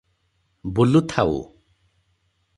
[0.79, 1.37] ବୁଲୁଥାଉ।"